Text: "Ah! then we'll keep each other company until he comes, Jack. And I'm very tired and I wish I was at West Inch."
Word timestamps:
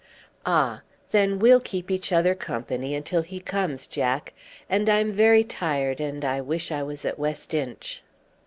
"Ah! 0.47 0.81
then 1.11 1.37
we'll 1.37 1.59
keep 1.59 1.91
each 1.91 2.11
other 2.11 2.33
company 2.33 2.95
until 2.95 3.21
he 3.21 3.39
comes, 3.39 3.85
Jack. 3.85 4.33
And 4.67 4.89
I'm 4.89 5.11
very 5.11 5.43
tired 5.43 5.99
and 5.99 6.25
I 6.25 6.41
wish 6.41 6.71
I 6.71 6.81
was 6.81 7.05
at 7.05 7.19
West 7.19 7.53
Inch." 7.53 8.01